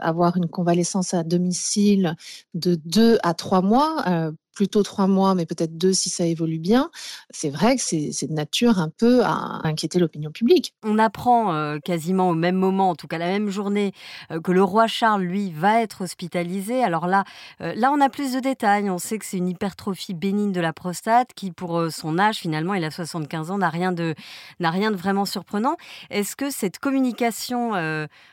avoir 0.00 0.36
une 0.36 0.48
convalescence 0.48 1.12
à 1.14 1.22
domicile 1.24 2.16
de 2.54 2.74
2 2.74 3.18
à 3.22 3.34
3 3.34 3.60
mois 3.60 4.32
plutôt 4.54 4.82
trois 4.82 5.06
mois, 5.06 5.34
mais 5.34 5.46
peut-être 5.46 5.76
deux 5.76 5.92
si 5.92 6.08
ça 6.08 6.24
évolue 6.24 6.58
bien, 6.58 6.90
c'est 7.30 7.50
vrai 7.50 7.76
que 7.76 7.82
c'est 7.82 8.26
de 8.26 8.32
nature 8.32 8.78
un 8.78 8.88
peu 8.88 9.22
à 9.24 9.60
inquiéter 9.64 9.98
l'opinion 9.98 10.30
publique. 10.30 10.74
On 10.82 10.98
apprend 10.98 11.52
euh, 11.52 11.78
quasiment 11.78 12.30
au 12.30 12.34
même 12.34 12.56
moment, 12.56 12.90
en 12.90 12.94
tout 12.94 13.06
cas 13.06 13.18
la 13.18 13.26
même 13.26 13.50
journée, 13.50 13.92
euh, 14.30 14.40
que 14.40 14.52
le 14.52 14.62
roi 14.62 14.86
Charles, 14.86 15.22
lui, 15.22 15.50
va 15.50 15.82
être 15.82 16.02
hospitalisé. 16.02 16.82
Alors 16.82 17.06
là, 17.06 17.24
euh, 17.60 17.74
là, 17.74 17.92
on 17.92 18.00
a 18.00 18.08
plus 18.08 18.32
de 18.32 18.40
détails. 18.40 18.88
On 18.88 18.98
sait 18.98 19.18
que 19.18 19.26
une 19.38 19.48
hypertrophie 19.48 20.14
bénigne 20.14 20.52
de 20.52 20.60
la 20.60 20.72
prostate 20.72 21.32
qui, 21.34 21.50
pour 21.50 21.90
son 21.90 22.18
âge, 22.18 22.38
finalement, 22.38 22.74
il 22.74 22.84
a 22.84 22.90
75 22.90 23.50
ans, 23.50 23.58
n'a 23.58 23.70
rien 23.70 23.92
de, 23.92 24.14
n'a 24.60 24.70
vraiment 24.90 25.24
surprenant. 25.24 25.76
Est-ce 26.10 26.36
que 26.36 26.50
cette 26.50 26.78
communication, 26.78 27.72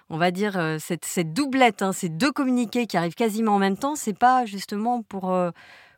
on 0.09 0.17
va 0.17 0.31
dire 0.31 0.77
cette, 0.79 1.05
cette 1.05 1.33
doublette, 1.33 1.81
hein, 1.81 1.93
ces 1.93 2.09
deux 2.09 2.31
communiqués 2.31 2.87
qui 2.87 2.97
arrivent 2.97 3.15
quasiment 3.15 3.55
en 3.55 3.59
même 3.59 3.77
temps, 3.77 3.95
c'est 3.95 4.17
pas 4.17 4.45
justement 4.45 5.01
pour 5.03 5.33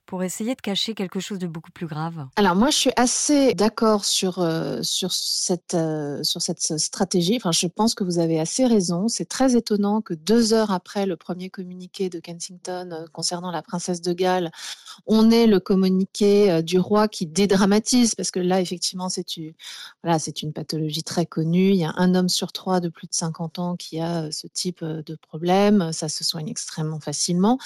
pour 0.06 0.24
essayer 0.24 0.54
de 0.56 0.62
cacher 0.62 0.94
quelque 0.94 1.20
chose 1.20 1.40
de 1.40 1.48
beaucoup 1.48 1.72
plus 1.72 1.88
grave 1.88 2.28
Alors 2.36 2.56
moi, 2.56 2.70
je 2.70 2.76
suis 2.76 2.92
assez 2.98 3.54
d'accord 3.54 4.06
sur, 4.06 4.40
euh, 4.40 4.82
sur, 4.82 5.12
cette, 5.14 5.76
euh, 5.76 6.22
sur 6.24 6.42
cette 6.42 6.62
stratégie. 6.62 7.38
Enfin, 7.38 7.52
je 7.52 7.68
pense 7.68 7.96
que 7.96 8.04
vous 8.04 8.20
avez 8.20 8.40
assez 8.40 8.66
raison. 8.66 9.08
C'est 9.08 9.26
très 9.26 9.56
étonnant 9.56 10.02
que 10.02 10.14
deux 10.14 10.54
heures 10.54 10.72
après 10.72 11.06
le 11.06 11.16
premier 11.16 11.50
communiqué 11.50 12.10
de 12.10 12.20
Kensington 12.20 12.90
euh, 12.92 13.06
concernant 13.14 13.52
la 13.52 13.62
princesse 13.62 14.02
de 14.02 14.14
Galles, 14.14 14.52
on 15.08 15.32
ait 15.32 15.48
le 15.48 15.60
communiqué 15.60 16.62
du 16.62 16.80
roi 16.80 17.08
qui 17.08 17.26
dédramatise, 17.26 18.16
parce 18.16 18.32
que 18.32 18.40
là, 18.40 18.62
effectivement, 18.62 19.10
c'est 19.10 19.38
une, 19.38 19.54
voilà, 20.04 20.20
une 20.42 20.54
pathologie 20.54 21.04
très 21.04 21.26
connue. 21.26 21.70
Il 21.70 21.78
y 21.78 21.86
a 21.86 21.94
un 21.96 22.14
homme 22.14 22.30
sur 22.30 22.52
trois 22.52 22.80
de 22.80 22.90
plus 22.90 23.08
de 23.08 23.14
50 23.14 23.60
ans 23.60 23.76
qui 23.76 24.00
a 24.00 24.32
ce 24.32 24.48
type 24.48 24.84
de 24.84 25.16
problème. 25.16 25.92
Ça 25.94 26.10
se 26.10 26.24
soigne 26.24 26.50
extrêmement 26.50 27.00
facilement. 27.00 27.58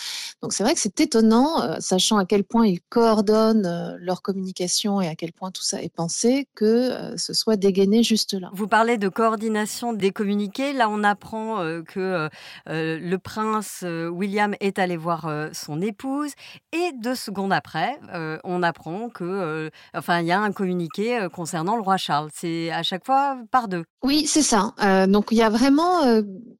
Donc 0.41 0.53
c'est 0.53 0.63
vrai 0.63 0.73
que 0.73 0.79
c'est 0.79 0.99
étonnant, 1.01 1.79
sachant 1.79 2.17
à 2.17 2.25
quel 2.27 2.43
point 2.43 2.67
ils 2.67 2.81
coordonnent 2.89 3.65
euh, 3.65 3.97
leur 3.99 4.21
communication 4.21 5.01
et 5.01 5.07
à 5.07 5.15
quel 5.15 5.33
point 5.33 5.51
tout 5.51 5.63
ça 5.63 5.81
est 5.81 5.93
pensé, 5.93 6.47
que 6.55 6.65
euh, 6.65 7.17
ce 7.17 7.33
soit 7.33 7.55
dégainé 7.55 8.03
juste 8.03 8.33
là. 8.33 8.49
Vous 8.53 8.67
parlez 8.67 8.97
de 8.97 9.09
coordination 9.09 9.93
des 9.93 10.11
communiqués. 10.11 10.73
Là, 10.73 10.89
on 10.89 11.03
apprend 11.03 11.59
euh, 11.59 11.81
que 11.81 12.29
le 12.67 13.15
prince 13.17 13.83
William 13.83 14.53
est 14.59 14.77
allé 14.79 14.97
voir 14.97 15.29
son 15.53 15.81
épouse 15.81 16.31
et 16.71 16.91
deux 17.01 17.15
secondes 17.15 17.53
après, 17.53 17.99
on 18.43 18.61
apprend 18.61 19.09
que, 19.09 19.71
enfin, 19.93 20.19
il 20.19 20.27
y 20.27 20.31
a 20.31 20.39
un 20.39 20.51
communiqué 20.51 21.27
concernant 21.33 21.75
le 21.75 21.81
roi 21.81 21.97
Charles. 21.97 22.29
C'est 22.33 22.71
à 22.71 22.83
chaque 22.83 23.05
fois 23.05 23.37
par 23.51 23.67
deux. 23.67 23.85
Oui, 24.03 24.27
c'est 24.27 24.41
ça. 24.41 24.73
donc 25.07 25.27
il 25.31 25.37
y 25.37 25.41
a 25.41 25.49
vraiment 25.49 26.03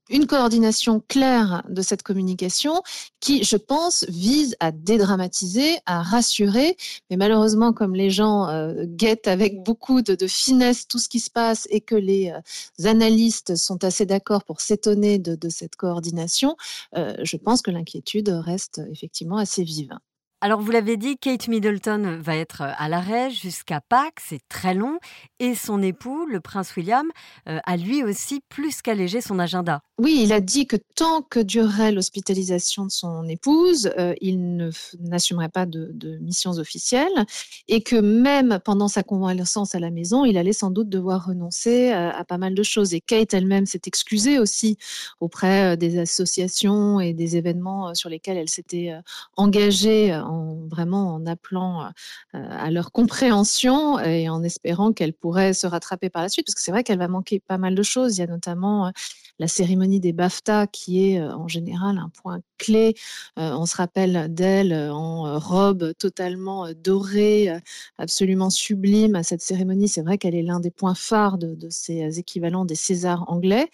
une 0.10 0.28
coordination 0.28 1.02
claire 1.08 1.64
de 1.68 1.82
cette 1.82 2.04
communication 2.04 2.82
qui, 3.20 3.44
je 3.44 3.58
pense, 3.58 4.06
vise 4.10 4.56
à 4.60 4.72
dédramatiser 4.72 5.57
à 5.86 6.02
rassurer. 6.02 6.78
Mais 7.10 7.18
malheureusement, 7.18 7.74
comme 7.74 7.96
les 7.96 8.10
gens 8.10 8.48
euh, 8.48 8.86
guettent 8.86 9.28
avec 9.28 9.64
beaucoup 9.64 10.02
de, 10.02 10.28
finesse 10.28 10.88
tout 10.88 11.00
ce 11.00 11.10
qui 11.10 11.20
se 11.20 11.30
passe 11.30 11.68
et 11.70 11.82
que 11.82 11.96
les 11.96 12.32
euh, 12.32 12.88
analystes 12.88 13.56
sont 13.56 13.84
assez 13.84 14.06
d'accord 14.06 14.44
pour 14.44 14.62
s'étonner 14.62 15.20
de, 15.20 15.50
cette 15.50 15.76
coordination, 15.76 16.56
euh, 16.96 17.16
je 17.24 17.38
pense 17.38 17.62
que 17.62 17.72
l'inquiétude 17.72 18.30
reste 18.30 18.82
effectivement 18.92 19.38
assez 19.38 19.64
vive. 19.64 19.94
Alors 20.42 20.62
vous 20.62 20.72
l'avez 20.72 20.98
dit, 20.98 21.18
Kate 21.18 21.48
Middleton 21.48 22.20
va 22.22 22.36
être 22.36 22.62
à 22.62 22.90
l'arrêt 22.90 23.32
jusqu'à 23.32 23.82
Pâques, 23.82 24.20
c'est 24.24 24.42
très 24.50 24.74
long, 24.74 25.00
et 25.40 25.56
son 25.56 25.82
époux, 25.82 26.26
le 26.26 26.40
prince 26.40 26.76
William, 26.76 27.08
a 27.46 27.78
lui 27.78 28.04
aussi 28.04 28.42
plus 28.48 28.82
qu'allégé 28.82 29.22
son 29.22 29.40
agenda. 29.40 29.82
Oui, 30.00 30.20
il 30.22 30.32
a 30.32 30.42
dit 30.42 30.68
que 30.68 30.76
tant 30.94 31.24
que 31.24 31.40
durerait 31.40 31.92
l'hospitalisation 31.92 32.86
de 32.86 32.92
son 32.92 33.28
épouse, 33.28 33.90
euh, 33.98 34.14
il 34.22 34.70
n'assumerait 35.00 35.50
pas 35.50 35.66
de, 35.66 35.92
missions 36.22 36.52
officielles 36.52 37.26
et 37.68 37.82
que 37.82 37.96
même 37.96 38.60
pendant 38.64 38.88
sa 38.88 39.02
convalescence 39.02 39.74
à 39.74 39.80
la 39.80 39.90
maison, 39.90 40.24
il 40.24 40.38
allait 40.38 40.54
sans 40.54 40.70
doute 40.70 40.88
devoir 40.88 41.26
renoncer 41.26 41.92
à, 41.92 42.24
pas 42.26 42.38
mal 42.38 42.54
de 42.54 42.62
choses. 42.62 42.94
Et 42.94 43.02
Kate 43.02 43.34
elle-même 43.34 43.66
s'est 43.66 43.82
excusée 43.88 44.38
aussi 44.38 44.78
auprès 45.20 45.74
euh, 45.74 45.76
des 45.76 45.98
associations 45.98 47.00
et 47.00 47.14
des 47.14 47.36
événements 47.36 47.90
euh, 47.90 47.94
sur 47.96 48.10
lesquels 48.12 48.38
elle 48.38 48.50
s'était 48.50 48.94
engagée, 49.36 50.12
en, 50.28 50.68
vraiment 50.68 51.16
en 51.16 51.26
appelant 51.26 51.90
à 52.34 52.72
leur 52.72 52.92
compréhension 52.92 54.00
et 54.00 54.30
en 54.30 54.44
espérant 54.44 54.94
qu'elle 54.94 55.14
pourrait 55.14 55.54
se 55.54 55.68
rattraper 55.68 56.10
par 56.10 56.22
la 56.22 56.30
suite, 56.30 56.46
parce 56.46 56.56
que 56.56 56.62
c'est 56.62 56.72
vrai 56.72 56.84
qu'elle 56.84 57.00
va 57.00 57.08
manquer 57.08 57.40
pas 57.40 57.58
mal 57.58 57.76
de 57.76 57.84
choses. 57.84 58.18
Il 58.18 58.22
y 58.22 58.24
a 58.24 58.28
notamment 58.28 58.92
la 59.40 59.48
cérémonie 59.48 60.00
des 60.00 60.14
BAFTA, 60.14 60.68
qui 60.68 61.12
est 61.12 61.20
euh, 61.20 61.34
en 61.36 61.48
général 61.48 61.98
un 61.98 62.10
point 62.10 62.40
clé. 62.58 62.96
Euh, 63.38 63.52
on 63.54 63.66
se 63.66 63.76
rappelle 63.78 64.34
d'elle 64.34 64.74
euh, 64.74 64.92
en 64.94 65.40
robe 65.40 65.94
totalement 66.00 66.72
dorée, 66.74 67.50
absolument 67.98 68.50
sublime 68.50 69.16
à 69.16 69.24
cette 69.24 69.42
cérémonie. 69.42 69.88
C'est 69.88 70.02
vrai 70.02 70.18
qu'elle 70.18 70.36
est 70.36 70.42
l'un 70.44 70.60
des 70.60 70.72
points 70.72 70.96
phares 70.96 71.38
de, 71.38 71.56
de 71.56 71.70
ces 71.70 72.20
équivalents 72.20 72.66
des 72.66 72.76
Césars 72.76 73.26
anglais. 73.28 73.70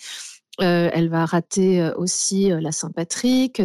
Euh, 0.62 0.92
elle 0.94 1.10
va 1.10 1.26
rater 1.26 1.82
euh, 1.82 1.96
aussi 1.96 2.52
euh, 2.52 2.62
la 2.62 2.72
Saint-Patrick, 2.72 3.60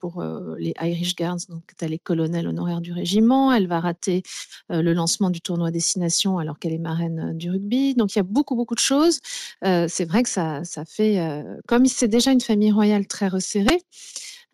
pour 0.00 0.24
les 0.58 0.74
Irish 0.80 1.14
Guards, 1.14 1.46
donc 1.48 1.62
elle 1.80 1.92
est 1.92 1.98
colonel 1.98 2.48
honoraire 2.48 2.80
du 2.80 2.92
régiment. 2.92 3.52
Elle 3.52 3.68
va 3.68 3.80
rater 3.80 4.22
le 4.68 4.92
lancement 4.92 5.30
du 5.30 5.40
tournoi 5.40 5.70
Destination 5.70 6.38
alors 6.38 6.58
qu'elle 6.58 6.72
est 6.72 6.78
marraine 6.78 7.36
du 7.36 7.50
rugby. 7.50 7.94
Donc 7.94 8.14
il 8.14 8.18
y 8.18 8.20
a 8.20 8.24
beaucoup 8.24 8.56
beaucoup 8.56 8.74
de 8.74 8.80
choses. 8.80 9.20
c'est 9.62 10.04
vrai 10.04 10.22
que 10.22 10.28
ça, 10.28 10.64
ça 10.64 10.84
fait, 10.84 11.44
comme 11.66 11.86
c'est 11.86 12.08
déjà 12.08 12.32
une 12.32 12.40
famille 12.40 12.72
royale 12.72 13.06
très 13.06 13.28
resserrée. 13.28 13.80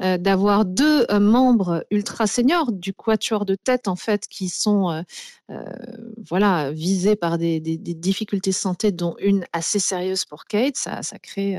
Euh, 0.03 0.19
d'avoir 0.19 0.67
deux 0.67 1.07
euh, 1.11 1.19
membres 1.19 1.87
ultra 1.91 2.26
seniors 2.26 2.71
du 2.71 2.93
quatuor 2.93 3.47
de 3.47 3.55
tête 3.55 3.88
en 3.88 3.97
fait 3.97 4.26
qui 4.29 4.50
sont 4.50 5.03
euh, 5.50 5.55
voilà 6.19 6.71
visés 6.71 7.17
par 7.17 7.38
des, 7.38 7.61
difficultés 7.61 8.50
de 8.50 8.55
santé 8.55 8.93
dont 8.93 9.17
une 9.21 9.47
assez 9.55 9.79
sérieuse 9.79 10.26
pour 10.26 10.45
Kate 10.45 10.76
ça, 10.76 11.00
crée 11.23 11.59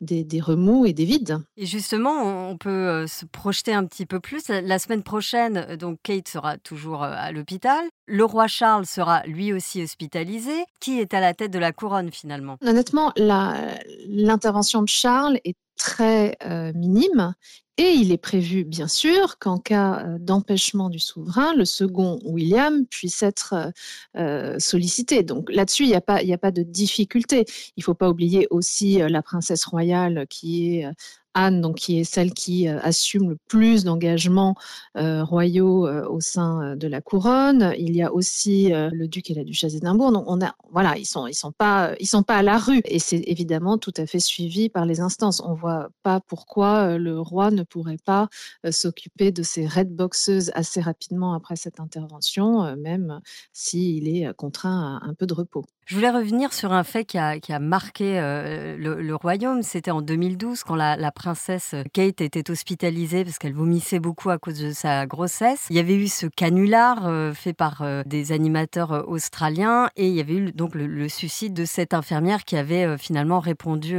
des, 0.00 0.40
remous 0.40 0.86
et 0.86 0.92
des 0.92 1.04
vides. 1.04 1.38
Et 1.56 1.66
justement, 1.66 2.50
on 2.50 2.56
peut 2.56 3.06
se 3.06 3.26
projeter 3.26 3.72
un 3.72 3.86
petit 3.86 4.06
peu 4.06 4.18
plus. 4.18 4.48
La 4.48 4.80
semaine 4.80 5.04
prochaine, 5.04 5.76
donc 5.76 6.00
Kate 6.02 6.26
sera 6.26 6.58
toujours 6.58 7.04
à 7.04 7.30
l'hôpital. 7.30 7.84
Le 8.12 8.26
roi 8.26 8.46
Charles 8.46 8.84
sera 8.84 9.22
lui 9.24 9.54
aussi 9.54 9.82
hospitalisé. 9.82 10.52
Qui 10.80 11.00
est 11.00 11.14
à 11.14 11.20
la 11.20 11.32
tête 11.32 11.50
de 11.50 11.58
la 11.58 11.72
couronne 11.72 12.12
finalement? 12.12 12.58
Honnêtement, 12.60 13.10
l'intervention 13.16 14.82
de 14.82 14.88
Charles 14.88 15.38
est 15.44 15.56
très 15.78 16.36
euh, 16.44 16.74
minime. 16.74 17.32
Et 17.78 17.92
il 17.92 18.12
est 18.12 18.18
prévu, 18.18 18.64
bien 18.64 18.86
sûr, 18.86 19.38
qu'en 19.38 19.56
cas 19.56 20.04
euh, 20.04 20.18
d'empêchement 20.20 20.90
du 20.90 20.98
souverain, 20.98 21.54
le 21.54 21.64
second 21.64 22.18
William 22.22 22.84
puisse 22.84 23.22
être 23.22 23.72
euh, 24.18 24.58
sollicité. 24.58 25.22
Donc 25.22 25.50
là-dessus, 25.50 25.84
il 25.84 25.88
n'y 25.88 25.94
a, 25.94 26.02
a 26.06 26.38
pas 26.38 26.50
de 26.50 26.62
difficulté. 26.62 27.46
Il 27.78 27.80
ne 27.80 27.84
faut 27.84 27.94
pas 27.94 28.10
oublier 28.10 28.46
aussi 28.50 28.98
la 28.98 29.22
princesse 29.22 29.64
royale 29.64 30.26
qui 30.28 30.80
est 30.80 30.86
Anne, 31.34 31.60
donc 31.60 31.76
qui 31.76 31.98
est 31.98 32.04
celle 32.04 32.32
qui 32.32 32.68
assume 32.68 33.30
le 33.30 33.36
plus 33.48 33.84
d'engagements 33.84 34.54
royaux 34.94 35.88
au 35.88 36.20
sein 36.20 36.76
de 36.76 36.86
la 36.86 37.00
couronne. 37.00 37.74
Il 37.78 37.96
y 37.96 38.02
a 38.02 38.12
aussi 38.12 38.70
le 38.70 39.06
duc 39.06 39.30
et 39.30 39.34
la 39.34 39.44
duchesse 39.44 39.72
d'Édimbourg. 39.72 40.12
Donc 40.12 40.24
on 40.26 40.40
a, 40.42 40.54
voilà, 40.70 40.96
ils 40.96 41.06
sont, 41.06 41.26
ils 41.26 41.34
sont 41.34 41.52
pas, 41.52 41.94
ils 42.00 42.06
sont 42.06 42.22
pas 42.22 42.36
à 42.36 42.42
la 42.42 42.58
rue. 42.58 42.82
Et 42.84 42.98
c'est 42.98 43.22
évidemment 43.26 43.78
tout 43.78 43.94
à 43.96 44.06
fait 44.06 44.20
suivi 44.20 44.68
par 44.68 44.86
les 44.86 45.00
instances. 45.00 45.40
On 45.44 45.54
voit 45.54 45.88
pas 46.02 46.20
pourquoi 46.20 46.98
le 46.98 47.18
roi 47.20 47.50
ne 47.50 47.62
pourrait 47.62 47.98
pas 48.04 48.28
s'occuper 48.70 49.32
de 49.32 49.42
ces 49.42 49.66
red 49.66 49.94
boxeuses 49.94 50.50
assez 50.54 50.80
rapidement 50.80 51.34
après 51.34 51.56
cette 51.56 51.80
intervention, 51.80 52.76
même 52.76 53.20
s'il 53.52 54.08
est 54.08 54.32
contraint 54.34 55.00
à 55.02 55.06
un 55.06 55.14
peu 55.14 55.26
de 55.26 55.34
repos. 55.34 55.64
Je 55.86 55.96
voulais 55.96 56.10
revenir 56.10 56.52
sur 56.52 56.72
un 56.72 56.84
fait 56.84 57.04
qui 57.04 57.18
a, 57.18 57.58
marqué 57.58 58.18
le, 58.78 59.14
royaume. 59.14 59.62
C'était 59.62 59.90
en 59.90 60.00
2012 60.00 60.62
quand 60.62 60.74
la, 60.74 61.12
princesse 61.12 61.74
Kate 61.92 62.20
était 62.20 62.50
hospitalisée 62.50 63.24
parce 63.24 63.38
qu'elle 63.38 63.54
vomissait 63.54 63.98
beaucoup 63.98 64.30
à 64.30 64.38
cause 64.38 64.58
de 64.58 64.70
sa 64.72 65.06
grossesse. 65.06 65.66
Il 65.70 65.76
y 65.76 65.80
avait 65.80 65.96
eu 65.96 66.08
ce 66.08 66.26
canular 66.26 67.34
fait 67.34 67.52
par 67.52 67.84
des 68.06 68.32
animateurs 68.32 69.08
australiens 69.08 69.90
et 69.96 70.08
il 70.08 70.14
y 70.14 70.20
avait 70.20 70.36
eu 70.36 70.52
donc 70.52 70.74
le 70.74 71.08
suicide 71.08 71.52
de 71.52 71.64
cette 71.64 71.94
infirmière 71.94 72.44
qui 72.44 72.56
avait 72.56 72.96
finalement 72.96 73.40
répondu 73.40 73.98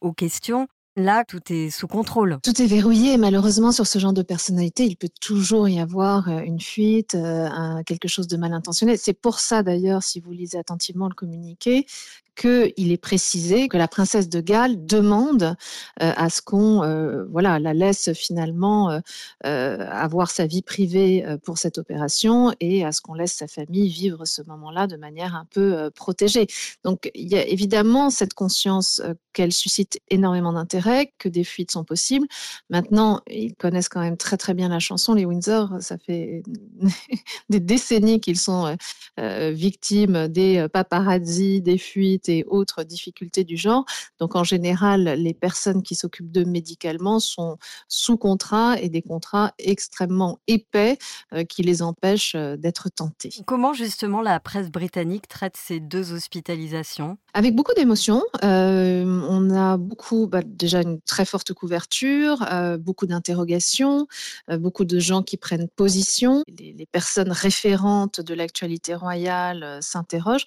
aux 0.00 0.12
questions. 0.12 0.68
Là, 0.96 1.24
tout 1.24 1.40
est 1.50 1.70
sous 1.70 1.86
contrôle. 1.86 2.38
Tout 2.42 2.60
est 2.60 2.66
verrouillé. 2.66 3.16
Malheureusement, 3.16 3.72
sur 3.72 3.86
ce 3.86 3.98
genre 3.98 4.12
de 4.12 4.20
personnalité, 4.20 4.84
il 4.84 4.96
peut 4.96 5.08
toujours 5.22 5.66
y 5.66 5.80
avoir 5.80 6.28
euh, 6.28 6.40
une 6.40 6.60
fuite, 6.60 7.14
euh, 7.14 7.82
quelque 7.86 8.08
chose 8.08 8.28
de 8.28 8.36
mal 8.36 8.52
intentionné. 8.52 8.98
C'est 8.98 9.14
pour 9.14 9.38
ça, 9.40 9.62
d'ailleurs, 9.62 10.02
si 10.02 10.20
vous 10.20 10.32
lisez 10.32 10.58
attentivement 10.58 11.08
le 11.08 11.14
communiqué, 11.14 11.86
qu'il 12.34 12.92
est 12.92 13.00
précisé 13.00 13.68
que 13.68 13.76
la 13.76 13.88
princesse 13.88 14.28
de 14.28 14.40
Galles 14.40 14.86
demande 14.86 15.54
euh, 16.02 16.12
à 16.16 16.30
ce 16.30 16.40
qu'on 16.40 16.82
euh, 16.82 17.24
voilà, 17.30 17.58
la 17.58 17.74
laisse 17.74 18.12
finalement 18.14 19.00
euh, 19.44 19.86
avoir 19.90 20.30
sa 20.30 20.46
vie 20.46 20.62
privée 20.62 21.24
pour 21.44 21.58
cette 21.58 21.78
opération 21.78 22.52
et 22.60 22.84
à 22.84 22.92
ce 22.92 23.00
qu'on 23.00 23.14
laisse 23.14 23.34
sa 23.34 23.48
famille 23.48 23.88
vivre 23.88 24.24
ce 24.24 24.42
moment-là 24.42 24.86
de 24.86 24.96
manière 24.96 25.34
un 25.34 25.46
peu 25.50 25.90
protégée. 25.90 26.46
Donc 26.84 27.10
il 27.14 27.28
y 27.28 27.36
a 27.36 27.46
évidemment 27.46 28.10
cette 28.10 28.34
conscience 28.34 29.02
qu'elle 29.32 29.52
suscite 29.52 30.00
énormément 30.10 30.52
d'intérêt, 30.52 31.12
que 31.18 31.28
des 31.28 31.44
fuites 31.44 31.70
sont 31.70 31.84
possibles. 31.84 32.26
Maintenant, 32.70 33.20
ils 33.28 33.54
connaissent 33.54 33.88
quand 33.88 34.00
même 34.00 34.16
très 34.16 34.36
très 34.36 34.54
bien 34.54 34.68
la 34.68 34.78
chanson, 34.78 35.14
les 35.14 35.24
Windsor, 35.24 35.70
ça 35.80 35.98
fait 35.98 36.42
des 37.48 37.60
décennies 37.60 38.20
qu'ils 38.20 38.38
sont 38.38 38.76
victimes 39.18 40.28
des 40.28 40.66
paparazzi, 40.72 41.60
des 41.60 41.78
fuites 41.78 42.21
et 42.28 42.44
autres 42.46 42.84
difficultés 42.84 43.44
du 43.44 43.56
genre. 43.56 43.84
Donc 44.18 44.36
en 44.36 44.44
général, 44.44 45.04
les 45.18 45.34
personnes 45.34 45.82
qui 45.82 45.94
s'occupent 45.94 46.30
d'eux 46.30 46.44
médicalement 46.44 47.20
sont 47.20 47.58
sous 47.88 48.16
contrat 48.16 48.80
et 48.80 48.88
des 48.88 49.02
contrats 49.02 49.52
extrêmement 49.58 50.38
épais 50.46 50.98
euh, 51.32 51.44
qui 51.44 51.62
les 51.62 51.82
empêchent 51.82 52.34
euh, 52.34 52.56
d'être 52.56 52.88
tentés. 52.88 53.30
Comment 53.46 53.72
justement 53.72 54.20
la 54.20 54.40
presse 54.40 54.70
britannique 54.70 55.28
traite 55.28 55.56
ces 55.56 55.80
deux 55.80 56.12
hospitalisations? 56.12 57.18
Avec 57.34 57.54
beaucoup 57.54 57.74
d'émotion. 57.74 58.22
Euh, 58.44 59.04
on 59.28 59.50
a 59.50 59.76
beaucoup, 59.76 60.26
bah, 60.26 60.42
déjà 60.44 60.82
une 60.82 61.00
très 61.00 61.24
forte 61.24 61.52
couverture, 61.52 62.46
beaucoup 62.78 63.06
d'interrogations, 63.06 64.06
beaucoup 64.50 64.84
de 64.84 64.98
gens 64.98 65.22
qui 65.22 65.36
prennent 65.36 65.68
position. 65.68 66.42
Les, 66.46 66.72
les 66.72 66.86
personnes 66.86 67.30
référentes 67.30 68.20
de 68.20 68.34
l'actualité 68.34 68.94
royale 68.94 69.78
s'interrogent. 69.80 70.46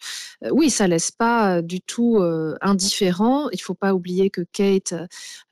oui, 0.51 0.69
ça 0.69 0.87
laisse 0.87 1.11
pas 1.11 1.61
du 1.65 1.81
tout 1.81 2.19
indifférent. 2.61 3.49
Il 3.49 3.57
ne 3.57 3.61
faut 3.61 3.73
pas 3.73 3.93
oublier 3.93 4.29
que 4.29 4.41
Kate 4.41 4.93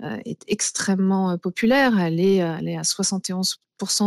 est 0.02 0.44
extrêmement 0.48 1.38
populaire. 1.38 2.00
Elle 2.00 2.20
est, 2.20 2.38
elle 2.38 2.70
est 2.70 2.78
à 2.78 2.84
71 2.84 3.60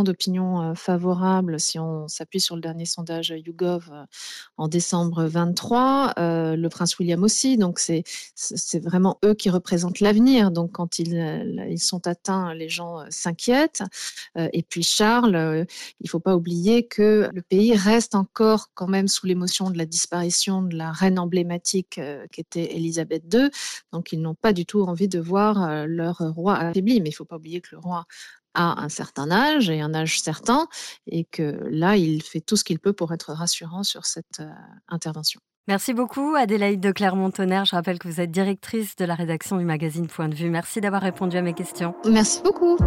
d'opinion 0.03 0.73
favorable 0.75 1.59
si 1.59 1.77
on 1.79 2.07
s'appuie 2.07 2.39
sur 2.39 2.55
le 2.55 2.61
dernier 2.61 2.85
sondage 2.85 3.33
YouGov 3.45 3.91
en 4.57 4.67
décembre 4.67 5.25
23. 5.25 6.13
le 6.17 6.67
prince 6.67 6.97
William 6.97 7.23
aussi, 7.23 7.57
donc 7.57 7.79
c'est 7.79 8.83
vraiment 8.83 9.19
eux 9.23 9.33
qui 9.33 9.49
représentent 9.49 9.99
l'avenir. 9.99 10.51
Donc 10.51 10.71
quand 10.71 10.99
ils, 10.99 11.67
ils 11.69 11.79
sont 11.79 12.07
atteints, 12.07 12.53
les 12.53 12.69
gens 12.69 13.03
s'inquiètent. 13.09 13.83
et 14.35 14.63
puis 14.63 14.83
Charles, 14.83 15.65
il 15.99 16.03
ne 16.05 16.09
faut 16.09 16.19
pas 16.19 16.35
oublier 16.35 16.87
que 16.87 17.29
le 17.31 17.41
pays 17.41 17.75
reste 17.75 18.15
encore 18.15 18.69
quand 18.73 18.87
même 18.87 19.07
sous 19.07 19.27
l'émotion 19.27 19.69
de 19.69 19.77
la 19.77 19.85
disparition 19.85 20.61
de 20.63 20.75
la 20.75 20.91
reine 20.91 21.19
emblématique 21.19 21.99
qui 22.31 22.41
était 22.41 22.75
Elisabeth 22.75 23.23
II. 23.33 23.49
Donc 23.93 24.11
ils 24.11 24.21
n'ont 24.21 24.35
pas 24.35 24.53
du 24.53 24.65
tout 24.65 24.81
envie 24.81 25.07
de 25.07 25.19
voir 25.19 25.85
leur 25.85 26.17
roi 26.17 26.55
affaibli. 26.55 26.99
Mais 27.01 27.09
il 27.09 27.11
ne 27.11 27.15
faut 27.15 27.25
pas 27.25 27.37
oublier 27.37 27.61
que 27.61 27.75
le 27.75 27.79
roi 27.79 28.05
a 28.57 28.81
un 28.81 28.89
certain 28.89 29.31
âge 29.31 29.69
et 29.69 29.79
un 29.79 29.93
âge 29.93 30.19
certain, 30.21 30.67
et 31.05 31.23
que 31.23 31.57
là, 31.69 31.95
il 31.95 32.21
fait 32.21 32.41
tout 32.41 32.57
ce 32.57 32.63
qu'il 32.63 32.79
peut 32.79 32.93
pour 32.93 33.13
être 33.13 33.31
rassurant 33.31 33.83
sur 33.83 34.05
cette 34.05 34.41
euh, 34.41 34.49
intervention. 34.89 35.39
Merci 35.67 35.93
beaucoup 35.93 36.35
Adélaïde 36.35 36.79
de 36.79 36.91
Clermont-Tonnerre. 36.91 37.65
Je 37.65 37.75
rappelle 37.75 37.99
que 37.99 38.07
vous 38.07 38.21
êtes 38.21 38.31
directrice 38.31 38.95
de 38.95 39.05
la 39.05 39.15
rédaction 39.15 39.57
du 39.57 39.65
magazine 39.65 40.07
Point 40.07 40.29
de 40.29 40.35
vue. 40.35 40.49
Merci 40.49 40.79
d'avoir 40.79 41.01
répondu 41.01 41.37
à 41.37 41.41
mes 41.41 41.53
questions. 41.53 41.93
Merci 42.09 42.41
beaucoup. 42.41 42.77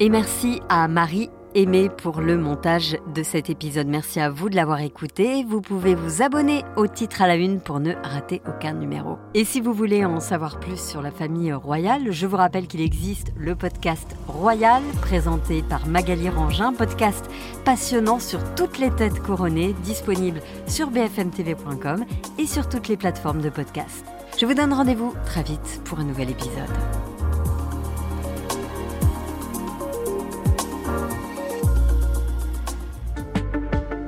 Et 0.00 0.08
merci 0.08 0.60
à 0.68 0.88
Marie 0.88 1.30
Aimé 1.54 1.90
pour 1.90 2.22
le 2.22 2.38
montage 2.38 2.96
de 3.14 3.22
cet 3.22 3.50
épisode. 3.50 3.86
Merci 3.86 4.20
à 4.20 4.30
vous 4.30 4.48
de 4.48 4.56
l'avoir 4.56 4.80
écouté. 4.80 5.44
Vous 5.46 5.60
pouvez 5.60 5.94
vous 5.94 6.22
abonner 6.22 6.64
au 6.76 6.86
titre 6.86 7.20
à 7.20 7.26
la 7.26 7.36
une 7.36 7.60
pour 7.60 7.78
ne 7.78 7.92
rater 8.02 8.40
aucun 8.48 8.72
numéro. 8.72 9.18
Et 9.34 9.44
si 9.44 9.60
vous 9.60 9.74
voulez 9.74 10.06
en 10.06 10.18
savoir 10.18 10.58
plus 10.60 10.80
sur 10.80 11.02
la 11.02 11.10
famille 11.10 11.52
royale, 11.52 12.10
je 12.10 12.26
vous 12.26 12.38
rappelle 12.38 12.66
qu'il 12.66 12.80
existe 12.80 13.32
le 13.36 13.54
podcast 13.54 14.16
Royal 14.28 14.82
présenté 15.02 15.62
par 15.62 15.86
Magali 15.86 16.30
Rangin, 16.30 16.72
podcast 16.72 17.28
passionnant 17.66 18.18
sur 18.18 18.40
toutes 18.54 18.78
les 18.78 18.90
têtes 18.90 19.20
couronnées, 19.22 19.74
disponible 19.84 20.40
sur 20.66 20.90
bfmtv.com 20.90 22.06
et 22.38 22.46
sur 22.46 22.66
toutes 22.66 22.88
les 22.88 22.96
plateformes 22.96 23.42
de 23.42 23.50
podcast. 23.50 24.06
Je 24.40 24.46
vous 24.46 24.54
donne 24.54 24.72
rendez-vous 24.72 25.12
très 25.26 25.42
vite 25.42 25.82
pour 25.84 26.00
un 26.00 26.04
nouvel 26.04 26.30
épisode. 26.30 27.11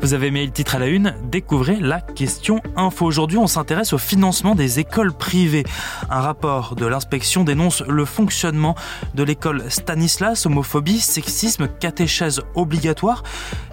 Vous 0.04 0.12
avez 0.12 0.26
aimé 0.26 0.44
le 0.44 0.52
titre 0.52 0.74
à 0.74 0.78
la 0.78 0.88
une 0.88 1.14
Découvrez 1.30 1.76
la 1.80 1.98
question 2.02 2.60
info. 2.76 3.06
Aujourd'hui, 3.06 3.38
on 3.38 3.46
s'intéresse 3.46 3.94
au 3.94 3.98
financement 3.98 4.54
des 4.54 4.78
écoles 4.78 5.14
privées. 5.14 5.64
Un 6.10 6.20
rapport 6.20 6.74
de 6.74 6.84
l'inspection 6.84 7.42
dénonce 7.42 7.80
le 7.80 8.04
fonctionnement 8.04 8.74
de 9.14 9.22
l'école 9.22 9.64
Stanislas, 9.70 10.44
homophobie, 10.44 11.00
sexisme, 11.00 11.68
catéchèse 11.80 12.42
obligatoire. 12.54 13.22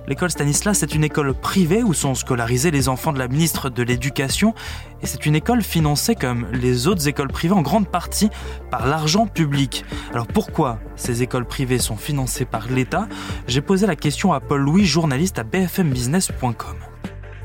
L'école 0.08 0.32
Stanislas 0.32 0.82
est 0.84 0.96
une 0.96 1.04
école 1.04 1.34
privée 1.34 1.84
où 1.84 1.94
sont 1.94 2.16
scolarisés 2.16 2.72
les 2.72 2.88
enfants 2.88 3.12
de 3.12 3.20
la 3.20 3.28
ministre 3.28 3.70
de 3.70 3.84
l'Éducation 3.84 4.56
et 5.02 5.08
c'est 5.08 5.26
une 5.26 5.36
école 5.36 5.62
financée 5.62 6.16
comme 6.16 6.48
les 6.52 6.88
autres 6.88 7.08
écoles 7.08 7.30
privées 7.30 7.54
en 7.54 7.62
grande 7.62 7.88
partie 7.88 8.30
par 8.70 8.88
l'argent 8.88 9.28
public. 9.28 9.84
Alors 10.12 10.28
pourquoi 10.28 10.80
ces 10.96 11.24
écoles 11.24 11.46
privées 11.46 11.80
sont 11.80 11.98
financées 11.98 12.46
par 12.46 12.68
l'État? 12.70 13.08
J'ai 13.48 13.62
posé 13.62 13.88
la 13.88 13.96
question 13.96 14.34
à 14.34 14.40
Paul 14.40 14.62
Louis, 14.62 14.86
journaliste 14.86 15.40
à 15.40 15.44
bfmbusiness.com. 15.44 16.76